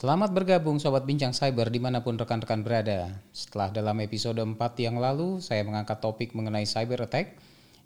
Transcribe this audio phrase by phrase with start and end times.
[0.00, 3.20] Selamat bergabung Sobat Bincang Cyber di mana pun rekan-rekan berada.
[3.36, 7.36] Setelah dalam episode 4 yang lalu saya mengangkat topik mengenai cyber attack,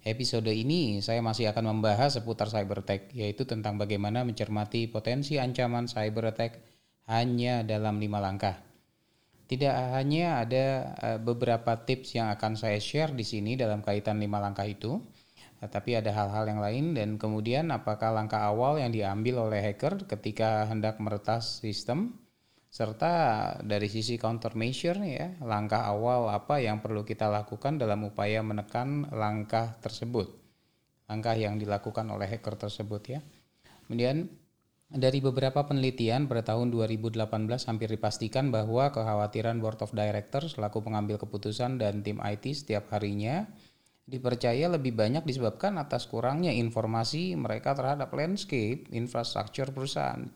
[0.07, 5.91] episode ini saya masih akan membahas seputar cyber attack, yaitu tentang bagaimana mencermati potensi ancaman
[5.91, 6.63] cyber attack
[7.11, 8.63] hanya dalam lima langkah.
[9.51, 14.39] Tidak hanya ada eh, beberapa tips yang akan saya share di sini dalam kaitan lima
[14.39, 15.03] langkah itu,
[15.63, 20.67] tapi ada hal-hal yang lain dan kemudian apakah langkah awal yang diambil oleh hacker ketika
[20.67, 22.19] hendak meretas sistem
[22.75, 23.13] serta
[23.63, 29.79] dari sisi countermeasure ya langkah awal apa yang perlu kita lakukan dalam upaya menekan langkah
[29.79, 30.27] tersebut?
[31.07, 33.19] Langkah yang dilakukan oleh hacker tersebut ya.
[33.87, 34.27] Kemudian
[34.91, 37.23] dari beberapa penelitian pada tahun 2018
[37.69, 43.47] hampir dipastikan bahwa kekhawatiran board of directors selaku pengambil keputusan dan tim IT setiap harinya
[44.05, 50.29] dipercaya lebih banyak disebabkan atas kurangnya informasi mereka terhadap landscape infrastruktur perusahaan.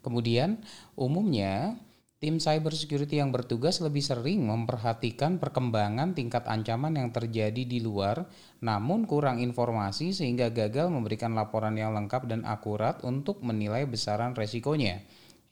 [0.00, 0.60] Kemudian,
[0.96, 1.80] umumnya
[2.24, 8.24] tim cyber security yang bertugas lebih sering memperhatikan perkembangan tingkat ancaman yang terjadi di luar,
[8.64, 15.04] namun kurang informasi sehingga gagal memberikan laporan yang lengkap dan akurat untuk menilai besaran resikonya.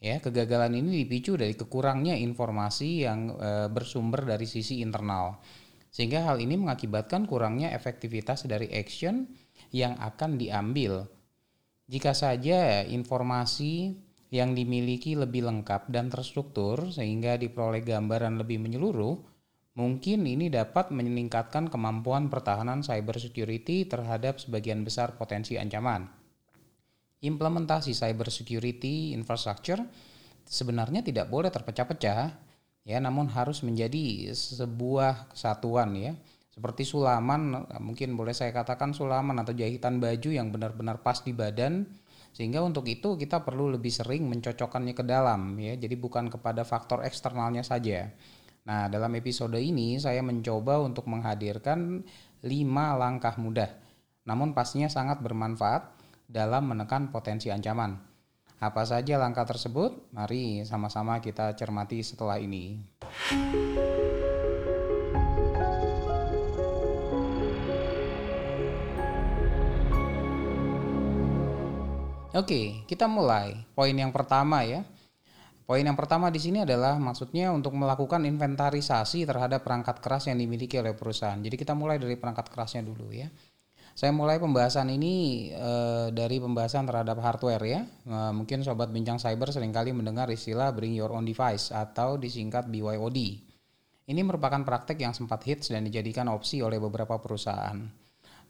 [0.03, 5.39] Ya, kegagalan ini dipicu dari kekurangnya informasi yang e, bersumber dari sisi internal.
[5.93, 9.29] Sehingga hal ini mengakibatkan kurangnya efektivitas dari action
[9.71, 11.05] yang akan diambil.
[11.85, 14.01] Jika saja informasi
[14.33, 19.21] yang dimiliki lebih lengkap dan terstruktur sehingga diperoleh gambaran lebih menyeluruh,
[19.77, 26.09] mungkin ini dapat meningkatkan kemampuan pertahanan cyber security terhadap sebagian besar potensi ancaman.
[27.21, 29.85] Implementasi cyber security infrastructure
[30.49, 32.52] sebenarnya tidak boleh terpecah-pecah
[32.83, 36.13] ya namun harus menjadi sebuah kesatuan ya.
[36.53, 41.89] Seperti sulaman mungkin boleh saya katakan sulaman atau jahitan baju yang benar-benar pas di badan
[42.37, 45.81] sehingga untuk itu kita perlu lebih sering mencocokkannya ke dalam ya.
[45.81, 48.13] Jadi bukan kepada faktor eksternalnya saja.
[48.69, 52.05] Nah dalam episode ini saya mencoba untuk menghadirkan
[52.45, 53.73] lima langkah mudah.
[54.29, 55.89] Namun pastinya sangat bermanfaat
[56.29, 58.12] dalam menekan potensi ancaman
[58.63, 59.91] apa saja langkah tersebut?
[60.15, 62.79] Mari sama-sama kita cermati setelah ini.
[72.33, 73.67] Oke, kita mulai.
[73.75, 74.87] Poin yang pertama ya.
[75.67, 80.79] Poin yang pertama di sini adalah maksudnya untuk melakukan inventarisasi terhadap perangkat keras yang dimiliki
[80.79, 81.37] oleh perusahaan.
[81.43, 83.27] Jadi kita mulai dari perangkat kerasnya dulu ya.
[83.93, 85.73] Saya mulai pembahasan ini e,
[86.17, 87.81] dari pembahasan terhadap hardware ya.
[87.85, 92.73] E, mungkin sobat bincang cyber sering kali mendengar istilah bring your own device atau disingkat
[92.73, 93.19] BYOD.
[94.09, 97.79] Ini merupakan praktek yang sempat hits dan dijadikan opsi oleh beberapa perusahaan.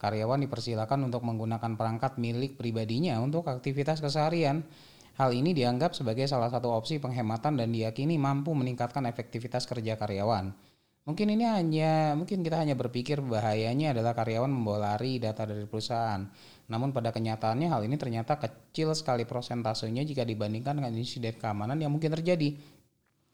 [0.00, 4.66] Karyawan dipersilakan untuk menggunakan perangkat milik pribadinya untuk aktivitas keseharian.
[5.14, 10.71] Hal ini dianggap sebagai salah satu opsi penghematan dan diyakini mampu meningkatkan efektivitas kerja karyawan.
[11.02, 16.22] Mungkin ini hanya mungkin kita hanya berpikir bahayanya adalah karyawan membawa lari data dari perusahaan.
[16.70, 21.90] Namun pada kenyataannya hal ini ternyata kecil sekali prosentasenya jika dibandingkan dengan insiden keamanan yang
[21.90, 22.54] mungkin terjadi.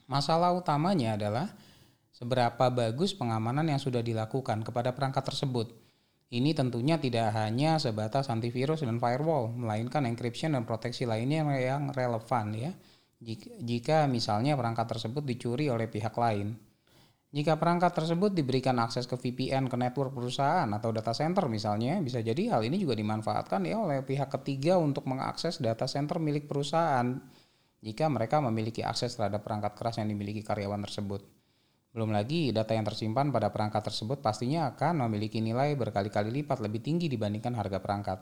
[0.08, 1.52] Masalah utamanya adalah
[2.08, 5.68] seberapa bagus pengamanan yang sudah dilakukan kepada perangkat tersebut.
[6.32, 12.52] Ini tentunya tidak hanya sebatas antivirus dan firewall, melainkan encryption dan proteksi lainnya yang relevan
[12.56, 12.72] ya.
[13.20, 16.67] Jika, jika misalnya perangkat tersebut dicuri oleh pihak lain.
[17.28, 22.24] Jika perangkat tersebut diberikan akses ke VPN ke network perusahaan atau data center misalnya, bisa
[22.24, 27.20] jadi hal ini juga dimanfaatkan ya oleh pihak ketiga untuk mengakses data center milik perusahaan
[27.84, 31.20] jika mereka memiliki akses terhadap perangkat keras yang dimiliki karyawan tersebut.
[31.92, 36.80] Belum lagi data yang tersimpan pada perangkat tersebut pastinya akan memiliki nilai berkali-kali lipat lebih
[36.80, 38.18] tinggi dibandingkan harga perangkat.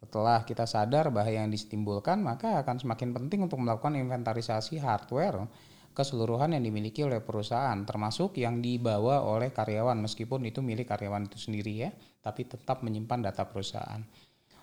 [0.00, 5.44] Setelah kita sadar bahaya yang ditimbulkan, maka akan semakin penting untuk melakukan inventarisasi hardware
[5.90, 11.38] keseluruhan yang dimiliki oleh perusahaan termasuk yang dibawa oleh karyawan meskipun itu milik karyawan itu
[11.38, 11.90] sendiri ya
[12.20, 14.00] tapi tetap menyimpan data perusahaan.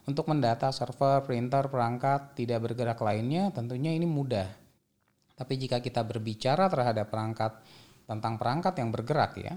[0.07, 4.47] Untuk mendata server, printer, perangkat tidak bergerak lainnya tentunya ini mudah.
[5.35, 7.59] Tapi jika kita berbicara terhadap perangkat
[8.07, 9.53] tentang perangkat yang bergerak ya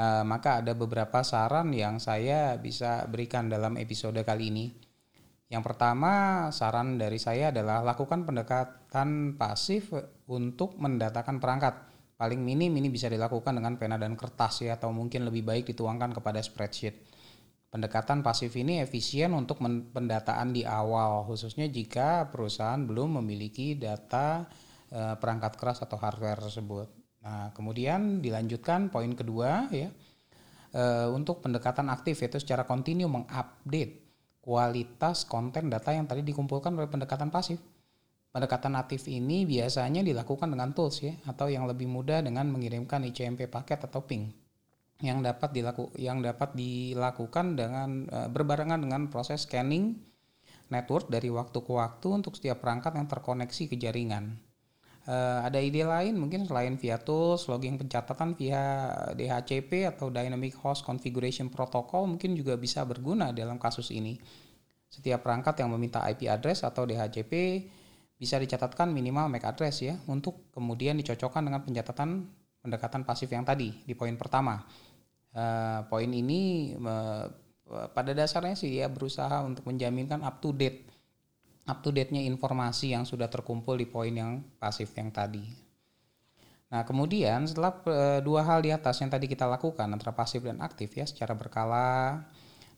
[0.00, 4.66] eh, maka ada beberapa saran yang saya bisa berikan dalam episode kali ini
[5.52, 9.92] yang pertama, saran dari saya adalah lakukan pendekatan pasif
[10.24, 11.92] untuk mendatakan perangkat.
[12.16, 16.16] Paling minim ini bisa dilakukan dengan pena dan kertas ya atau mungkin lebih baik dituangkan
[16.16, 17.04] kepada spreadsheet.
[17.68, 19.60] Pendekatan pasif ini efisien untuk
[19.92, 24.48] pendataan di awal khususnya jika perusahaan belum memiliki data
[24.88, 26.88] e, perangkat keras atau hardware tersebut.
[27.24, 29.88] Nah, kemudian dilanjutkan poin kedua ya.
[30.72, 34.01] E, untuk pendekatan aktif yaitu secara kontinu mengupdate
[34.42, 37.62] kualitas konten data yang tadi dikumpulkan oleh pendekatan pasif.
[38.32, 43.46] Pendekatan natif ini biasanya dilakukan dengan tools ya atau yang lebih mudah dengan mengirimkan ICMP
[43.46, 44.32] paket atau ping
[45.02, 49.98] yang dapat dilaku yang dapat dilakukan dengan uh, berbarengan dengan proses scanning
[50.70, 54.40] network dari waktu ke waktu untuk setiap perangkat yang terkoneksi ke jaringan.
[55.02, 60.86] Uh, ada ide lain mungkin selain via tools, logging pencatatan via DHCP atau Dynamic Host
[60.86, 64.14] Configuration Protocol mungkin juga bisa berguna dalam kasus ini.
[64.86, 67.32] Setiap perangkat yang meminta IP address atau DHCP
[68.14, 72.30] bisa dicatatkan minimal MAC address ya untuk kemudian dicocokkan dengan pencatatan
[72.62, 74.62] pendekatan pasif yang tadi di poin pertama.
[75.34, 77.26] Uh, poin ini uh,
[77.90, 80.86] pada dasarnya sih dia berusaha untuk menjaminkan up to date
[81.66, 85.46] up to date-nya informasi yang sudah terkumpul di poin yang pasif yang tadi.
[86.72, 90.56] Nah, kemudian setelah uh, dua hal di atas yang tadi kita lakukan antara pasif dan
[90.64, 92.24] aktif ya secara berkala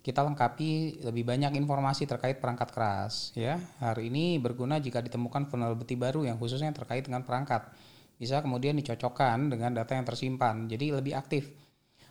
[0.04, 3.56] kita lengkapi lebih banyak informasi terkait perangkat keras ya.
[3.80, 7.72] Hari ini berguna jika ditemukan vulnerability baru yang khususnya terkait dengan perangkat.
[8.20, 10.68] Bisa kemudian dicocokkan dengan data yang tersimpan.
[10.68, 11.48] Jadi lebih aktif.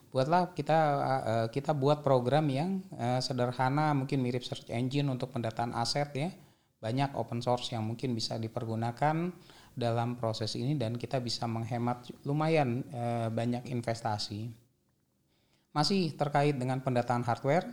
[0.09, 5.77] Buatlah kita uh, kita buat program yang uh, sederhana mungkin mirip search engine untuk pendataan
[5.77, 6.33] aset ya.
[6.83, 9.31] Banyak open source yang mungkin bisa dipergunakan
[9.71, 14.51] dalam proses ini dan kita bisa menghemat lumayan uh, banyak investasi.
[15.73, 17.65] Masih terkait dengan pendataan hardware,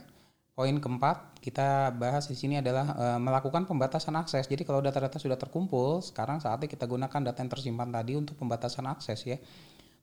[0.57, 4.45] poin keempat kita bahas di sini adalah e, melakukan pembatasan akses.
[4.45, 8.85] Jadi kalau data-data sudah terkumpul, sekarang saatnya kita gunakan data yang tersimpan tadi untuk pembatasan
[8.89, 9.41] akses ya.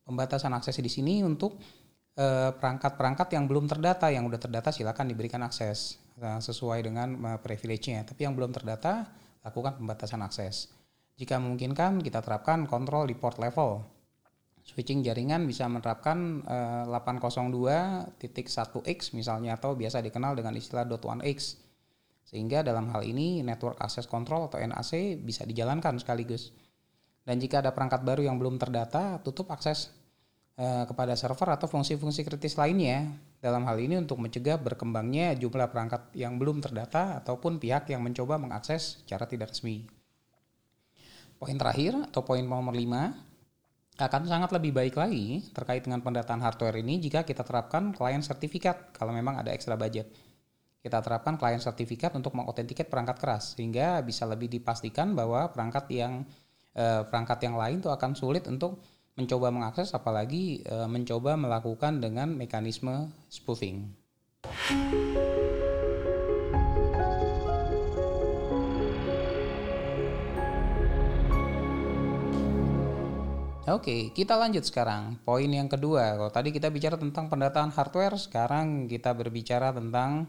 [0.05, 1.59] Pembatasan akses di sini untuk
[2.17, 7.29] eh, perangkat-perangkat yang belum terdata, yang udah terdata silakan diberikan akses e, sesuai dengan e,
[7.37, 8.01] privilege-nya.
[8.01, 9.05] Tapi yang belum terdata
[9.45, 10.73] lakukan pembatasan akses.
[11.17, 13.97] Jika memungkinkan kita terapkan kontrol di port level
[14.67, 21.63] switching jaringan bisa menerapkan uh, eh, 802.1x misalnya atau biasa dikenal dengan istilah .1x.
[22.27, 26.51] Sehingga dalam hal ini network access control atau NAC bisa dijalankan sekaligus.
[27.23, 29.95] Dan jika ada perangkat baru yang belum terdata, tutup akses
[30.57, 33.15] kepada server atau fungsi-fungsi kritis lainnya.
[33.37, 38.41] Dalam hal ini untuk mencegah berkembangnya jumlah perangkat yang belum terdata ataupun pihak yang mencoba
[38.41, 39.85] mengakses secara tidak resmi.
[41.37, 46.81] Poin terakhir atau poin nomor 5 akan sangat lebih baik lagi terkait dengan pendataan hardware
[46.81, 50.09] ini jika kita terapkan klien sertifikat kalau memang ada ekstra budget.
[50.81, 56.25] Kita terapkan klien sertifikat untuk mengotentiket perangkat keras sehingga bisa lebih dipastikan bahwa perangkat yang
[56.73, 58.81] eh, perangkat yang lain itu akan sulit untuk
[59.17, 63.89] mencoba mengakses apalagi eh, mencoba melakukan dengan mekanisme spoofing.
[73.67, 75.19] Oke, kita lanjut sekarang.
[75.27, 80.23] Poin yang kedua, kalau tadi kita bicara tentang pendataan hardware, sekarang kita berbicara tentang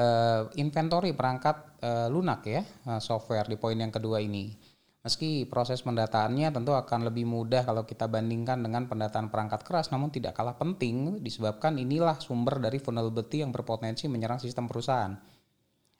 [0.00, 4.71] uh, inventory perangkat uh, lunak ya, uh, software di poin yang kedua ini.
[5.02, 10.14] Meski proses pendataannya tentu akan lebih mudah kalau kita bandingkan dengan pendataan perangkat keras, namun
[10.14, 15.18] tidak kalah penting disebabkan inilah sumber dari vulnerability yang berpotensi menyerang sistem perusahaan.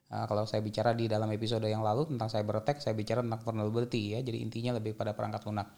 [0.06, 3.42] Uh, kalau saya bicara di dalam episode yang lalu tentang cyber attack, saya bicara tentang
[3.42, 5.74] vulnerability ya, jadi intinya lebih pada perangkat lunak.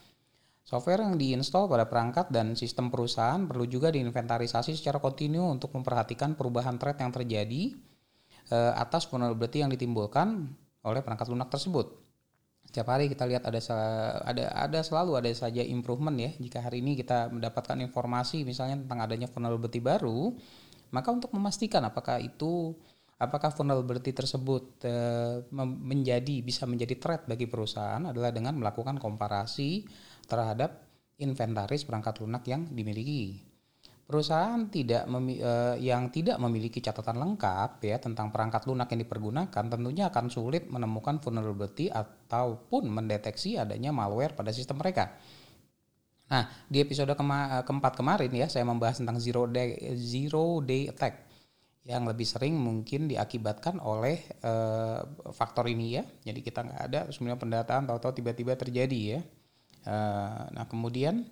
[0.60, 6.36] Software yang diinstal pada perangkat dan sistem perusahaan perlu juga diinventarisasi secara kontinu untuk memperhatikan
[6.36, 7.72] perubahan threat yang terjadi
[8.52, 10.44] uh, atas vulnerability yang ditimbulkan
[10.84, 12.03] oleh perangkat lunak tersebut.
[12.74, 13.62] Setiap hari kita lihat ada
[14.26, 16.34] ada ada selalu ada saja improvement ya.
[16.42, 20.34] Jika hari ini kita mendapatkan informasi misalnya tentang adanya vulnerability baru,
[20.90, 22.74] maka untuk memastikan apakah itu
[23.14, 29.86] apakah vulnerability tersebut uh, menjadi bisa menjadi threat bagi perusahaan adalah dengan melakukan komparasi
[30.26, 30.82] terhadap
[31.22, 33.53] inventaris perangkat lunak yang dimiliki.
[34.04, 40.12] Perusahaan tidak uh, yang tidak memiliki catatan lengkap ya tentang perangkat lunak yang dipergunakan tentunya
[40.12, 45.16] akan sulit menemukan vulnerability ataupun mendeteksi adanya malware pada sistem mereka.
[46.28, 51.24] Nah, di episode kema keempat kemarin ya saya membahas tentang zero day zero day attack
[51.84, 56.04] yang lebih sering mungkin diakibatkan oleh uh, faktor ini ya.
[56.28, 59.20] Jadi kita nggak ada sebenarnya pendataan tahu-tahu tiba-tiba terjadi ya.
[59.84, 61.28] Eh, nah kemudian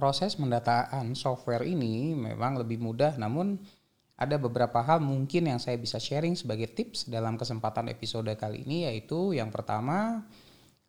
[0.00, 3.60] proses pendataan software ini memang lebih mudah namun
[4.16, 8.88] ada beberapa hal mungkin yang saya bisa sharing sebagai tips dalam kesempatan episode kali ini
[8.88, 10.24] yaitu yang pertama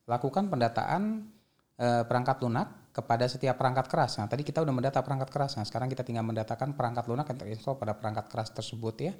[0.07, 1.27] lakukan pendataan
[1.75, 4.19] e, perangkat lunak kepada setiap perangkat keras.
[4.19, 5.55] Nah, tadi kita udah mendata perangkat keras.
[5.55, 9.13] Nah, sekarang kita tinggal mendatakan perangkat lunak yang terinstall pada perangkat keras tersebut ya.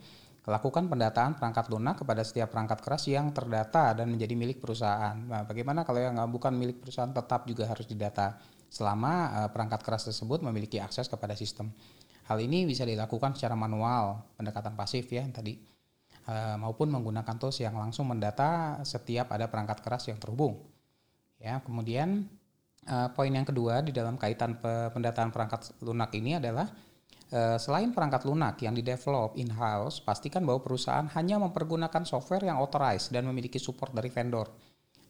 [0.44, 5.16] Lakukan pendataan perangkat lunak kepada setiap perangkat keras yang terdata dan menjadi milik perusahaan.
[5.16, 8.36] Nah, bagaimana kalau yang bukan milik perusahaan tetap juga harus didata
[8.72, 11.76] selama uh, perangkat keras tersebut memiliki akses kepada sistem.
[12.32, 15.60] Hal ini bisa dilakukan secara manual, pendekatan pasif ya tadi.
[16.32, 20.64] uh, maupun menggunakan tools yang langsung mendata setiap ada perangkat keras yang terhubung.
[21.36, 22.32] Ya, kemudian
[22.88, 26.72] uh, poin yang kedua di dalam kaitan pendataan perangkat lunak ini adalah
[27.32, 33.24] selain perangkat lunak yang didevelop in-house, pastikan bahwa perusahaan hanya mempergunakan software yang authorized dan
[33.24, 34.52] memiliki support dari vendor.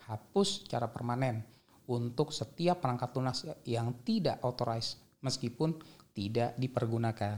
[0.05, 1.41] Hapus secara permanen
[1.91, 3.35] untuk setiap perangkat lunak
[3.67, 5.75] yang tidak authorized meskipun
[6.15, 7.37] tidak dipergunakan.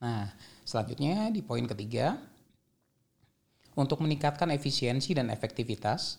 [0.00, 0.26] Nah,
[0.66, 2.18] selanjutnya di poin ketiga,
[3.78, 6.18] untuk meningkatkan efisiensi dan efektivitas,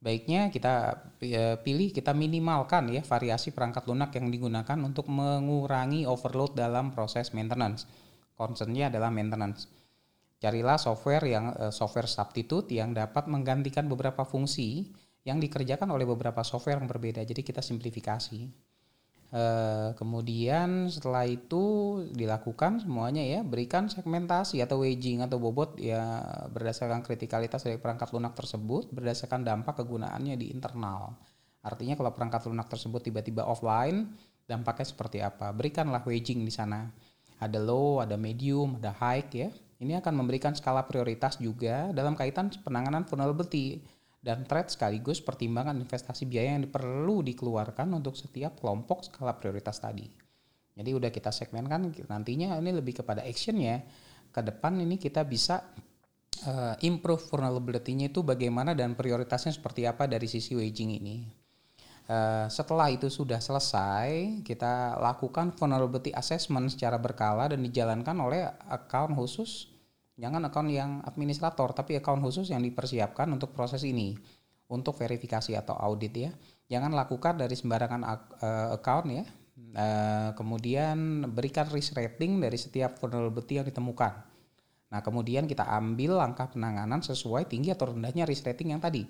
[0.00, 6.56] baiknya kita ya, pilih kita minimalkan ya variasi perangkat lunak yang digunakan untuk mengurangi overload
[6.56, 7.86] dalam proses maintenance.
[8.34, 9.68] Concernnya adalah maintenance.
[10.40, 14.88] Carilah software yang uh, software substitute yang dapat menggantikan beberapa fungsi
[15.24, 17.20] yang dikerjakan oleh beberapa software yang berbeda.
[17.24, 18.70] Jadi kita simplifikasi.
[19.30, 21.62] Uh, kemudian setelah itu
[22.10, 26.18] dilakukan semuanya ya berikan segmentasi atau waging atau bobot ya
[26.50, 31.14] berdasarkan kritikalitas dari perangkat lunak tersebut berdasarkan dampak kegunaannya di internal.
[31.62, 34.10] Artinya kalau perangkat lunak tersebut tiba-tiba offline
[34.50, 35.54] dampaknya seperti apa?
[35.54, 36.90] Berikanlah waging di sana.
[37.38, 39.54] Ada low, ada medium, ada high ya.
[39.78, 43.80] Ini akan memberikan skala prioritas juga dalam kaitan penanganan vulnerability
[44.20, 50.04] dan trade sekaligus pertimbangan investasi biaya yang perlu dikeluarkan untuk setiap kelompok skala prioritas tadi.
[50.76, 53.80] Jadi udah kita segmenkan nantinya ini lebih kepada action ya.
[54.30, 55.64] Ke depan ini kita bisa
[56.46, 61.16] uh, improve vulnerability-nya itu bagaimana dan prioritasnya seperti apa dari sisi waging ini.
[62.10, 69.14] Uh, setelah itu sudah selesai, kita lakukan vulnerability assessment secara berkala dan dijalankan oleh account
[69.14, 69.69] khusus
[70.20, 74.12] Jangan account yang administrator, tapi account khusus yang dipersiapkan untuk proses ini,
[74.68, 76.30] untuk verifikasi atau audit ya.
[76.68, 79.24] Jangan lakukan dari sembarangan uh, account ya.
[79.70, 84.12] Uh, kemudian berikan risk rating dari setiap vulnerability yang ditemukan.
[84.92, 89.08] Nah, kemudian kita ambil langkah penanganan sesuai tinggi atau rendahnya risk rating yang tadi.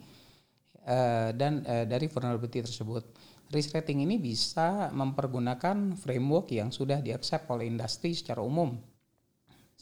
[0.80, 3.02] Uh, dan dari vulnerability tersebut.
[3.50, 8.78] Risk rating ini bisa mempergunakan framework yang sudah diaccept oleh industri secara umum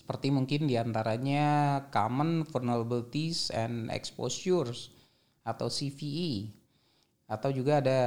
[0.08, 1.44] seperti mungkin di antaranya
[1.92, 4.88] Common Vulnerabilities and Exposures
[5.44, 6.48] atau CVE
[7.28, 8.00] atau juga ada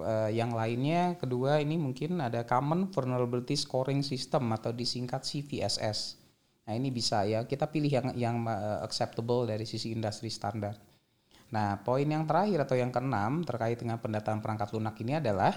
[0.00, 6.16] uh, yang lainnya kedua ini mungkin ada Common Vulnerability Scoring System atau disingkat CVSS.
[6.64, 10.80] Nah ini bisa ya kita pilih yang yang uh, acceptable dari sisi industri standar.
[11.52, 15.52] Nah poin yang terakhir atau yang keenam terkait dengan pendataan perangkat lunak ini adalah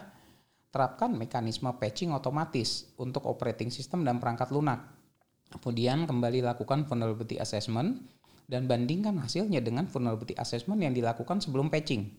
[0.76, 5.05] terapkan mekanisme patching otomatis untuk operating system dan perangkat lunak
[5.52, 8.02] Kemudian kembali lakukan vulnerability assessment
[8.46, 12.10] dan bandingkan hasilnya dengan vulnerability assessment yang dilakukan sebelum patching.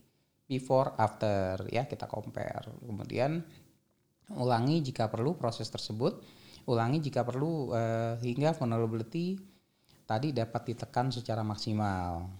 [0.46, 2.70] Before, after ya kita compare.
[2.86, 3.42] Kemudian
[4.38, 6.22] ulangi jika perlu proses tersebut,
[6.70, 9.38] ulangi jika perlu uh, hingga vulnerability
[10.06, 12.30] tadi dapat ditekan secara maksimal.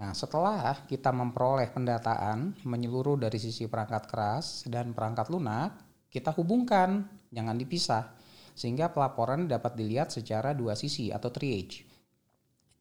[0.00, 5.76] Nah, setelah kita memperoleh pendataan menyeluruh dari sisi perangkat keras dan perangkat lunak,
[6.08, 8.16] kita hubungkan, jangan dipisah
[8.60, 11.88] sehingga pelaporan dapat dilihat secara dua sisi atau triage.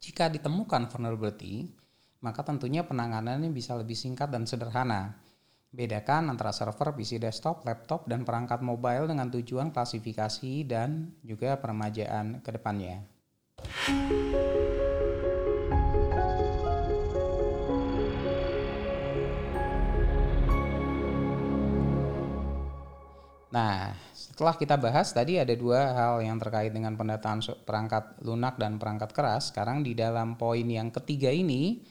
[0.04, 1.72] Jika ditemukan vulnerability,
[2.20, 5.16] maka tentunya penanganannya bisa lebih singkat dan sederhana.
[5.72, 12.44] Bedakan antara server, PC desktop, laptop, dan perangkat mobile dengan tujuan klasifikasi dan juga peremajaan
[12.44, 13.08] ke depannya.
[23.50, 24.09] Nah,
[24.40, 29.12] setelah kita bahas tadi ada dua hal yang terkait dengan pendataan perangkat lunak dan perangkat
[29.12, 29.52] keras.
[29.52, 31.84] Sekarang di dalam poin yang ketiga ini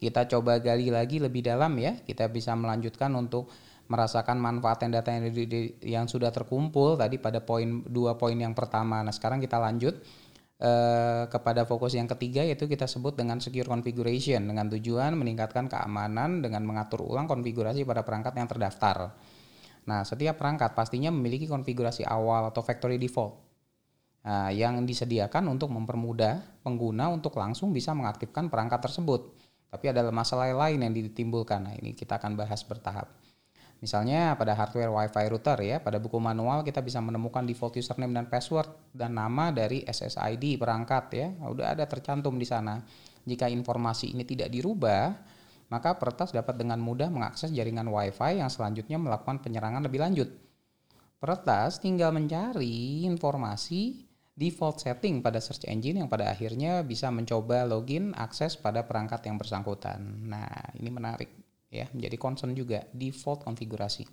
[0.00, 2.00] kita coba gali lagi lebih dalam ya.
[2.00, 3.52] Kita bisa melanjutkan untuk
[3.92, 5.28] merasakan manfaat dan data yang,
[5.84, 9.04] yang sudah terkumpul tadi pada poin dua poin yang pertama.
[9.04, 9.92] Nah sekarang kita lanjut
[10.64, 16.40] eh, kepada fokus yang ketiga yaitu kita sebut dengan secure configuration dengan tujuan meningkatkan keamanan
[16.40, 19.12] dengan mengatur ulang konfigurasi pada perangkat yang terdaftar.
[19.82, 23.34] Nah, setiap perangkat pastinya memiliki konfigurasi awal atau factory default
[24.22, 29.34] nah, yang disediakan untuk mempermudah pengguna untuk langsung bisa mengaktifkan perangkat tersebut.
[29.72, 31.64] Tapi ada masalah lain yang ditimbulkan.
[31.66, 33.08] Nah, ini kita akan bahas bertahap.
[33.82, 38.30] Misalnya pada hardware WiFi router ya, pada buku manual kita bisa menemukan default username dan
[38.30, 41.28] password dan nama dari SSID perangkat ya.
[41.50, 42.78] Udah ada tercantum di sana.
[43.26, 45.18] Jika informasi ini tidak dirubah,
[45.72, 50.28] maka peretas dapat dengan mudah mengakses jaringan Wi-Fi yang selanjutnya melakukan penyerangan lebih lanjut.
[51.16, 54.04] Peretas tinggal mencari informasi
[54.36, 59.40] default setting pada search engine yang pada akhirnya bisa mencoba login akses pada perangkat yang
[59.40, 60.28] bersangkutan.
[60.28, 61.30] Nah, ini menarik
[61.72, 64.04] ya, menjadi concern juga default konfigurasi.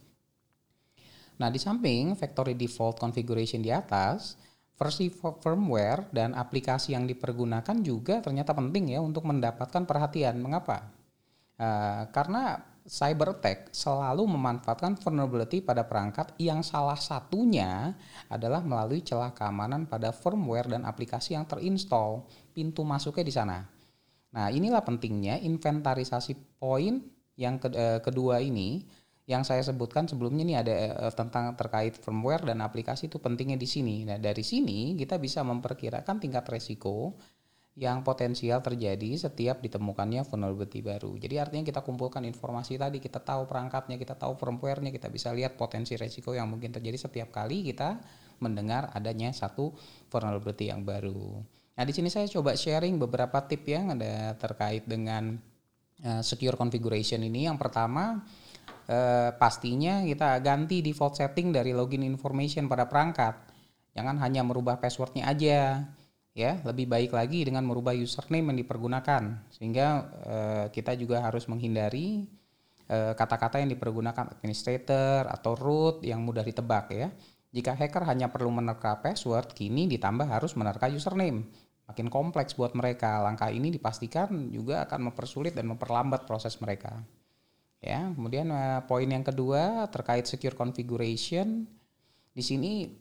[1.39, 4.35] Nah, di samping factory default configuration di atas,
[4.79, 10.39] versi firmware dan aplikasi yang dipergunakan juga ternyata penting ya untuk mendapatkan perhatian.
[10.39, 10.98] Mengapa?
[11.59, 12.55] Uh, karena
[12.87, 17.93] cyber attack selalu memanfaatkan vulnerability pada perangkat yang salah satunya
[18.31, 22.25] adalah melalui celah keamanan pada firmware dan aplikasi yang terinstall.
[22.55, 23.59] Pintu masuknya di sana.
[24.33, 27.03] Nah, inilah pentingnya inventarisasi poin
[27.35, 28.87] yang ke, uh, kedua ini
[29.29, 30.73] yang saya sebutkan sebelumnya ini ada
[31.05, 34.01] uh, tentang terkait firmware dan aplikasi itu pentingnya di sini.
[34.07, 37.13] Nah, dari sini kita bisa memperkirakan tingkat resiko
[37.79, 41.15] yang potensial terjadi setiap ditemukannya vulnerability baru.
[41.15, 45.55] Jadi artinya kita kumpulkan informasi tadi, kita tahu perangkatnya, kita tahu firmware-nya, kita bisa lihat
[45.55, 48.03] potensi resiko yang mungkin terjadi setiap kali kita
[48.43, 49.71] mendengar adanya satu
[50.11, 51.39] vulnerability yang baru.
[51.79, 55.39] Nah, di sini saya coba sharing beberapa tip yang ada terkait dengan
[56.03, 57.47] uh, secure configuration ini.
[57.47, 58.19] Yang pertama,
[58.89, 63.39] eh, pastinya kita ganti default setting dari login information pada perangkat.
[63.95, 65.87] Jangan hanya merubah passwordnya aja,
[66.33, 66.61] ya.
[66.63, 69.87] Lebih baik lagi dengan merubah username yang dipergunakan, sehingga
[70.25, 72.25] eh, kita juga harus menghindari
[72.89, 77.09] eh, kata-kata yang dipergunakan administrator atau root yang mudah ditebak, ya.
[77.49, 81.49] Jika hacker hanya perlu menerka password, kini ditambah harus menerka username.
[81.89, 83.25] Makin kompleks buat mereka.
[83.25, 87.01] Langkah ini dipastikan juga akan mempersulit dan memperlambat proses mereka.
[87.81, 91.65] Ya, kemudian uh, poin yang kedua terkait secure configuration.
[92.35, 92.93] Di sini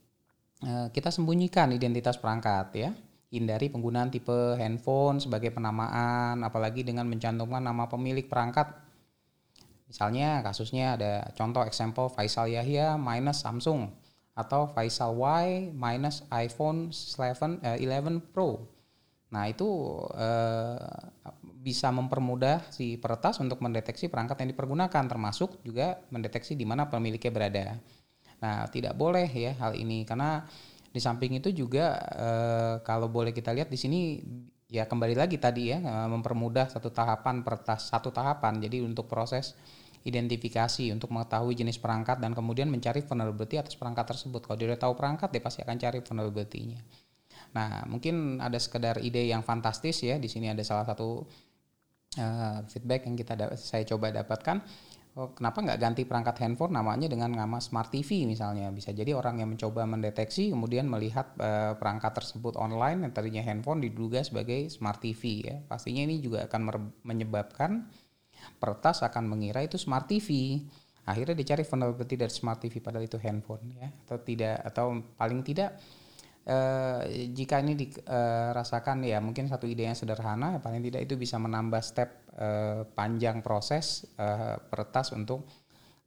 [0.67, 2.91] kita sembunyikan identitas perangkat ya.
[3.29, 8.73] Hindari penggunaan tipe handphone sebagai penamaan apalagi dengan mencantumkan nama pemilik perangkat.
[9.89, 13.93] Misalnya kasusnya ada contoh example Faisal Yahya minus Samsung
[14.33, 18.65] atau Faisal Y minus iPhone 11, uh, 11 Pro.
[19.29, 19.69] Nah, itu
[20.17, 20.89] uh,
[21.61, 27.33] bisa mempermudah si peretas untuk mendeteksi perangkat yang dipergunakan termasuk juga mendeteksi di mana pemiliknya
[27.35, 27.67] berada.
[28.39, 30.47] Nah, tidak boleh ya hal ini karena
[30.89, 32.31] di samping itu juga e,
[32.83, 34.01] kalau boleh kita lihat di sini
[34.69, 38.61] ya kembali lagi tadi ya e, mempermudah satu tahapan peretas satu tahapan.
[38.61, 39.53] Jadi untuk proses
[40.07, 44.41] identifikasi untuk mengetahui jenis perangkat dan kemudian mencari vulnerability atas perangkat tersebut.
[44.41, 46.81] Kalau dia udah tahu perangkat dia pasti akan cari vulnerability-nya.
[47.53, 50.17] Nah, mungkin ada sekedar ide yang fantastis ya.
[50.21, 51.25] Di sini ada salah satu
[52.21, 54.65] uh, feedback yang kita saya coba dapatkan
[55.19, 56.79] oh, kenapa nggak ganti perangkat handphone?
[56.79, 58.71] Namanya dengan nama smart TV misalnya.
[58.71, 63.83] Bisa jadi orang yang mencoba mendeteksi kemudian melihat uh, perangkat tersebut online yang tadinya handphone
[63.83, 65.57] diduga sebagai smart TV ya.
[65.67, 67.91] Pastinya ini juga akan menyebabkan
[68.63, 70.63] peretas akan mengira itu smart TV
[71.09, 73.91] akhirnya dicari vulnerability dari smart TV padahal itu handphone ya.
[74.07, 75.75] Atau tidak atau paling tidak
[76.49, 77.05] Uh,
[77.37, 81.85] jika ini dirasakan uh, ya mungkin satu ide yang sederhana paling tidak itu bisa menambah
[81.85, 84.09] step uh, panjang proses
[84.73, 85.45] peretas untuk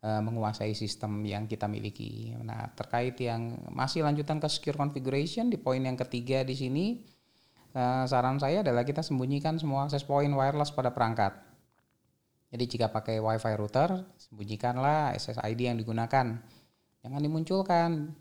[0.01, 2.33] menguasai sistem yang kita miliki.
[2.41, 6.85] Nah terkait yang masih lanjutan ke secure configuration di poin yang ketiga di sini
[8.09, 11.37] saran saya adalah kita sembunyikan semua akses point wireless pada perangkat.
[12.49, 16.33] Jadi jika pakai WiFi router sembunyikanlah SSID yang digunakan,
[17.05, 18.17] jangan dimunculkan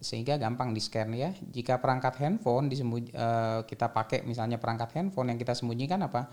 [0.00, 1.32] sehingga gampang di scan ya.
[1.32, 6.28] Jika perangkat handphone disembunyi, uh, kita pakai misalnya perangkat handphone yang kita sembunyikan apa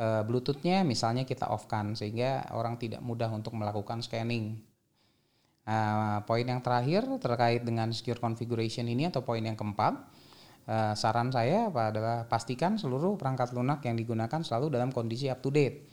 [0.00, 4.60] uh, Bluetoothnya misalnya kita off kan sehingga orang tidak mudah untuk melakukan scanning.
[5.62, 9.94] Nah, poin yang terakhir terkait dengan secure configuration ini atau poin yang keempat,
[10.66, 15.54] uh, saran saya adalah pastikan seluruh perangkat lunak yang digunakan selalu dalam kondisi up to
[15.54, 15.91] date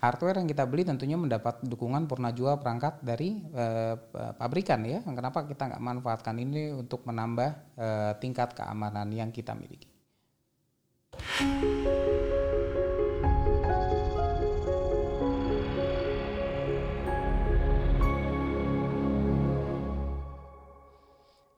[0.00, 3.94] hardware yang kita beli tentunya mendapat dukungan purna jual perangkat dari uh,
[4.34, 5.04] pabrikan ya.
[5.04, 9.92] Kenapa kita nggak manfaatkan ini untuk menambah uh, tingkat keamanan yang kita miliki?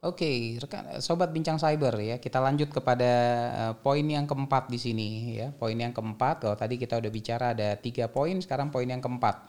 [0.02, 2.18] Oke, okay, rekan sobat bincang cyber ya.
[2.18, 3.12] Kita lanjut kepada
[3.54, 5.54] uh, poin yang keempat di sini ya.
[5.54, 9.46] Poin yang keempat, kalau tadi kita udah bicara ada tiga poin, sekarang poin yang keempat.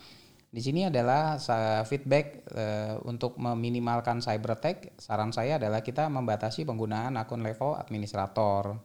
[0.53, 1.41] Di sini adalah
[1.89, 4.93] feedback uh, untuk meminimalkan cyber attack.
[5.01, 8.77] Saran saya adalah kita membatasi penggunaan akun level administrator.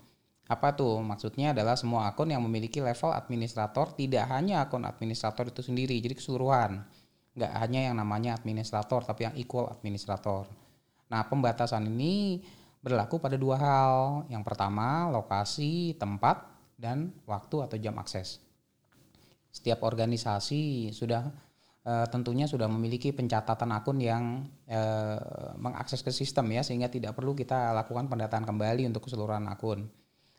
[0.48, 1.04] Apa tuh?
[1.04, 6.16] Maksudnya adalah semua akun yang memiliki level administrator, tidak hanya akun administrator itu sendiri, jadi
[6.16, 6.80] keseluruhan.
[7.36, 10.48] Nggak hanya yang namanya administrator, tapi yang equal administrator.
[11.08, 12.44] Nah, pembatasan ini
[12.84, 13.94] berlaku pada dua hal.
[14.28, 16.44] Yang pertama, lokasi, tempat,
[16.78, 18.38] dan waktu atau jam akses.
[19.50, 21.26] Setiap organisasi sudah
[21.82, 24.80] e, tentunya sudah memiliki pencatatan akun yang e,
[25.58, 29.90] mengakses ke sistem ya sehingga tidak perlu kita lakukan pendataan kembali untuk keseluruhan akun.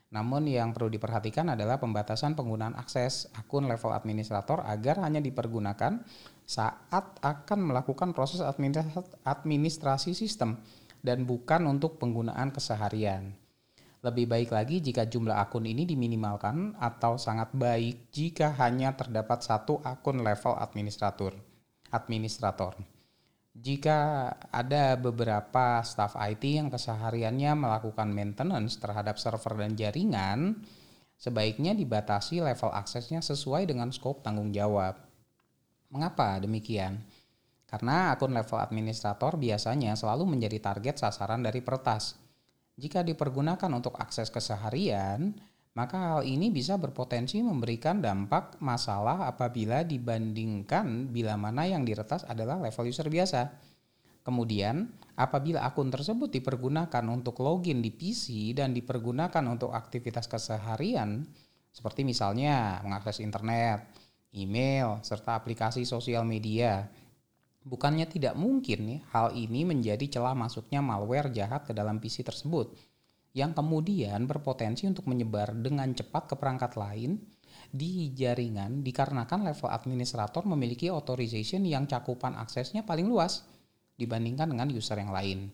[0.09, 6.01] Namun yang perlu diperhatikan adalah pembatasan penggunaan akses akun level administrator agar hanya dipergunakan
[6.49, 10.57] saat akan melakukan proses administrasi sistem
[11.05, 13.37] dan bukan untuk penggunaan keseharian.
[13.99, 19.83] Lebih baik lagi jika jumlah akun ini diminimalkan atau sangat baik jika hanya terdapat satu
[19.85, 21.37] akun level administrator.
[21.93, 22.98] Administrator.
[23.55, 30.63] Jika ada beberapa staf IT yang kesehariannya melakukan maintenance terhadap server dan jaringan,
[31.19, 34.95] sebaiknya dibatasi level aksesnya sesuai dengan skop tanggung jawab.
[35.89, 37.01] Mengapa demikian?
[37.65, 42.17] Karena akun level administrator biasanya selalu menjadi target sasaran dari peretas
[42.79, 45.35] jika dipergunakan untuk akses keseharian,
[45.79, 52.59] maka hal ini bisa berpotensi memberikan dampak masalah apabila dibandingkan bila mana yang diretas adalah
[52.59, 53.47] level user biasa.
[54.19, 61.23] Kemudian, apabila akun tersebut dipergunakan untuk login di PC dan dipergunakan untuk aktivitas keseharian,
[61.71, 63.87] seperti misalnya mengakses internet,
[64.35, 66.91] email, serta aplikasi sosial media,
[67.59, 72.71] Bukannya tidak mungkin hal ini menjadi celah masuknya malware jahat ke dalam PC tersebut
[73.33, 77.21] yang kemudian berpotensi untuk menyebar dengan cepat ke perangkat lain
[77.69, 83.45] di jaringan dikarenakan level administrator memiliki authorization yang cakupan aksesnya paling luas
[83.99, 85.53] dibandingkan dengan user yang lain.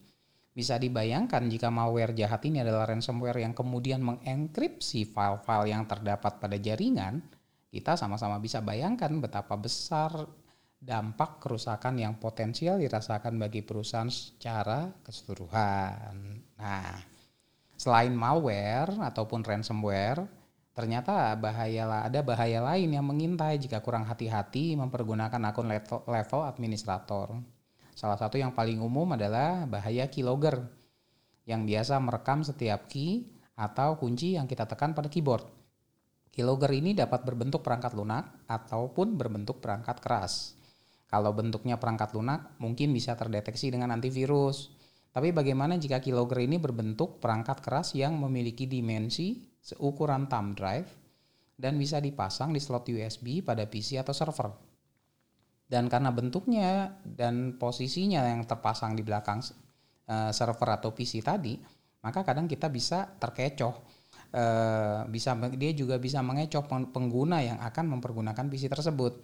[0.55, 6.55] Bisa dibayangkan jika malware jahat ini adalah ransomware yang kemudian mengenkripsi file-file yang terdapat pada
[6.55, 7.19] jaringan,
[7.67, 10.15] kita sama-sama bisa bayangkan betapa besar
[10.79, 16.15] dampak kerusakan yang potensial dirasakan bagi perusahaan secara keseluruhan.
[16.55, 17.14] Nah,
[17.75, 20.27] selain malware ataupun ransomware,
[20.75, 27.35] ternyata bahaya ada bahaya lain yang mengintai jika kurang hati-hati mempergunakan akun level, level administrator.
[27.95, 30.67] Salah satu yang paling umum adalah bahaya keylogger
[31.47, 35.47] yang biasa merekam setiap key atau kunci yang kita tekan pada keyboard.
[36.35, 40.59] Keylogger ini dapat berbentuk perangkat lunak ataupun berbentuk perangkat keras.
[41.07, 44.75] Kalau bentuknya perangkat lunak, mungkin bisa terdeteksi dengan antivirus.
[45.15, 50.91] Tapi bagaimana jika keylogger ini berbentuk perangkat keras yang memiliki dimensi seukuran thumb drive
[51.55, 54.51] dan bisa dipasang di slot USB pada PC atau server?
[55.71, 59.39] Dan karena bentuknya dan posisinya yang terpasang di belakang
[60.11, 61.55] uh, server atau PC tadi,
[62.03, 64.03] maka kadang kita bisa terkecoh.
[64.35, 69.15] Uh, bisa dia juga bisa mengecoh pengguna yang akan mempergunakan PC tersebut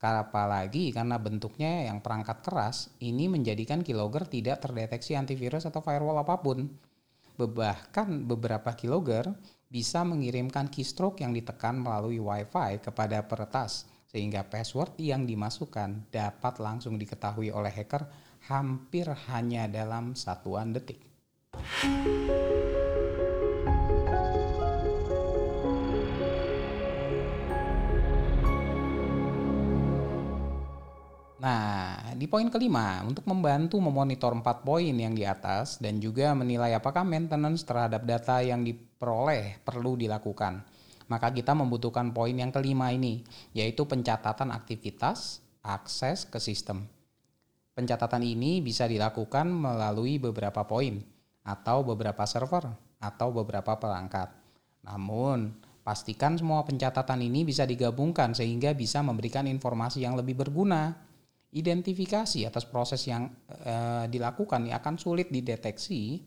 [0.00, 6.40] Apalagi karena bentuknya yang perangkat keras, ini menjadikan keylogger tidak terdeteksi antivirus atau firewall apa
[6.40, 6.72] pun.
[7.36, 9.28] Bahkan beberapa keylogger
[9.68, 16.96] bisa mengirimkan keystroke yang ditekan melalui WiFi kepada peretas, sehingga password yang dimasukkan dapat langsung
[16.96, 18.08] diketahui oleh hacker
[18.48, 21.00] hampir hanya dalam satuan detik.
[31.40, 36.76] Nah, di poin kelima, untuk membantu memonitor empat poin yang di atas dan juga menilai
[36.76, 40.60] apakah maintenance terhadap data yang diperoleh perlu dilakukan.
[41.08, 43.24] Maka kita membutuhkan poin yang kelima ini,
[43.56, 46.84] yaitu pencatatan aktivitas akses ke sistem.
[47.72, 51.00] Pencatatan ini bisa dilakukan melalui beberapa poin
[51.40, 52.68] atau beberapa server
[53.00, 54.28] atau beberapa perangkat.
[54.84, 61.08] Namun, pastikan semua pencatatan ini bisa digabungkan sehingga bisa memberikan informasi yang lebih berguna
[61.50, 63.26] identifikasi atas proses yang
[63.66, 66.22] uh, dilakukan ini akan sulit dideteksi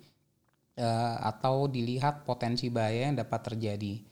[0.80, 4.04] uh, atau dilihat potensi bahaya yang dapat terjadi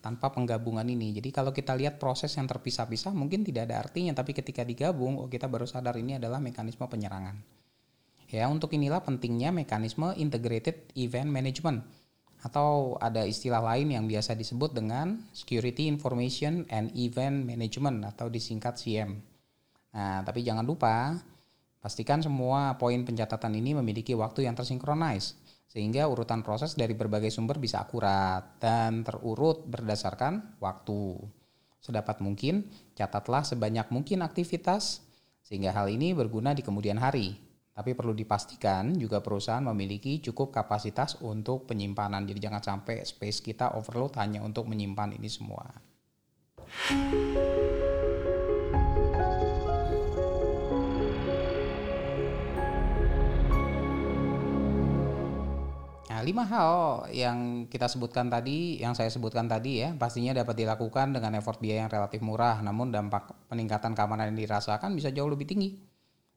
[0.00, 1.16] tanpa penggabungan ini.
[1.16, 5.28] Jadi kalau kita lihat proses yang terpisah-pisah mungkin tidak ada artinya, tapi ketika digabung, oh
[5.32, 7.40] kita baru sadar ini adalah mekanisme penyerangan.
[8.28, 11.84] Ya, untuk inilah pentingnya mekanisme integrated event management
[12.44, 18.76] atau ada istilah lain yang biasa disebut dengan security information and event management atau disingkat
[18.76, 19.33] CM.
[19.94, 21.14] Nah, tapi jangan lupa
[21.78, 25.38] pastikan semua poin pencatatan ini memiliki waktu yang tersinkronis
[25.70, 31.18] sehingga urutan proses dari berbagai sumber bisa akurat dan terurut berdasarkan waktu.
[31.82, 35.02] Sedapat mungkin, catatlah sebanyak mungkin aktivitas
[35.44, 37.36] sehingga hal ini berguna di kemudian hari.
[37.74, 42.22] Tapi perlu dipastikan juga perusahaan memiliki cukup kapasitas untuk penyimpanan.
[42.22, 45.66] Jadi jangan sampai space kita overload hanya untuk menyimpan ini semua.
[56.24, 61.36] Lima hal yang kita sebutkan tadi, yang saya sebutkan tadi ya, pastinya dapat dilakukan dengan
[61.36, 65.76] effort biaya yang relatif murah, namun dampak peningkatan keamanan yang dirasakan bisa jauh lebih tinggi.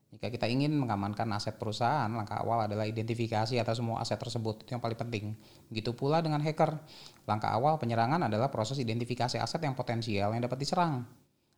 [0.08, 4.76] Jika kita ingin mengamankan aset perusahaan, langkah awal adalah identifikasi atas semua aset tersebut, itu
[4.76, 5.36] yang paling penting.
[5.68, 6.80] Begitu pula dengan hacker.
[7.28, 11.04] Langkah awal penyerangan adalah proses identifikasi aset yang potensial yang dapat diserang.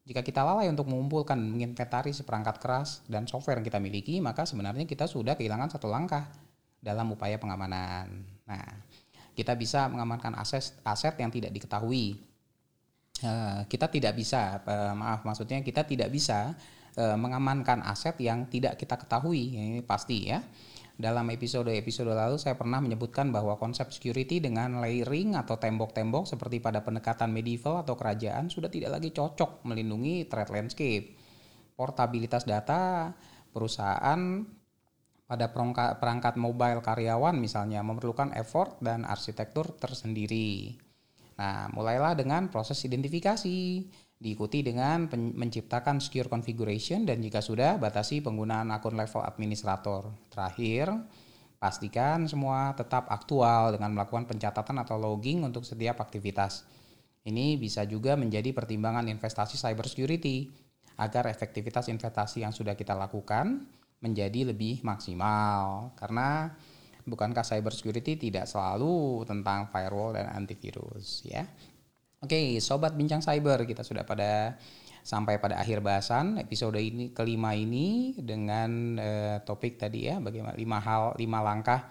[0.09, 4.89] Jika kita lalai untuk mengumpulkan menginventaris seperangkat keras dan software yang kita miliki, maka sebenarnya
[4.89, 6.25] kita sudah kehilangan satu langkah
[6.79, 8.23] dalam upaya pengamanan.
[8.47, 8.67] Nah,
[9.35, 12.19] kita bisa mengamankan aset aset yang tidak diketahui.
[13.19, 16.55] Uh, kita tidak bisa, uh, maaf maksudnya kita tidak bisa
[16.95, 19.55] uh, mengamankan aset yang tidak kita ketahui.
[19.55, 20.39] Ini pasti ya.
[20.99, 26.83] Dalam episode-episode lalu saya pernah menyebutkan bahwa konsep security dengan layering atau tembok-tembok seperti pada
[26.83, 31.15] pendekatan medieval atau kerajaan sudah tidak lagi cocok melindungi threat landscape.
[31.79, 33.15] Portabilitas data
[33.55, 34.43] perusahaan
[35.29, 40.73] pada perangkat mobile karyawan misalnya memerlukan effort dan arsitektur tersendiri.
[41.37, 43.85] Nah, mulailah dengan proses identifikasi
[44.17, 50.09] diikuti dengan menciptakan secure configuration dan jika sudah batasi penggunaan akun level administrator.
[50.33, 50.91] Terakhir,
[51.61, 56.65] pastikan semua tetap aktual dengan melakukan pencatatan atau logging untuk setiap aktivitas.
[57.21, 60.49] Ini bisa juga menjadi pertimbangan investasi cybersecurity
[60.99, 63.63] agar efektivitas investasi yang sudah kita lakukan
[63.99, 66.55] menjadi lebih maksimal karena
[67.03, 71.43] bukankah cybersecurity tidak selalu tentang firewall dan antivirus ya.
[72.19, 74.59] Oke, sobat bincang cyber, kita sudah pada
[74.99, 80.77] sampai pada akhir bahasan episode ini kelima ini dengan uh, topik tadi ya bagaimana lima
[80.83, 81.87] hal lima langkah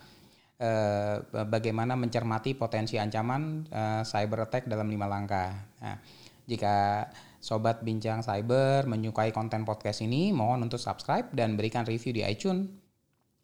[0.61, 1.17] uh,
[1.49, 5.51] bagaimana mencermati potensi ancaman uh, cyber attack dalam lima langkah.
[5.81, 5.97] Nah,
[6.45, 7.09] jika
[7.39, 12.71] sobat bincang cyber menyukai konten podcast ini, mohon untuk subscribe dan berikan review di iTunes.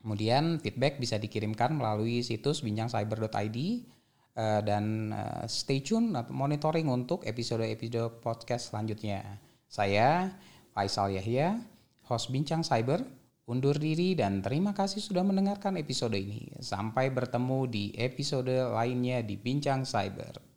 [0.04, 3.58] Kemudian feedback bisa dikirimkan melalui situs bincangcyber.id
[4.36, 9.40] uh, dan uh, stay tune atau monitoring untuk episode-episode podcast selanjutnya.
[9.64, 10.28] Saya
[10.76, 11.56] Faisal Yahya,
[12.04, 13.00] host Bincang Cyber,
[13.48, 16.52] undur diri dan terima kasih sudah mendengarkan episode ini.
[16.60, 20.53] Sampai bertemu di episode lainnya di Bincang Cyber.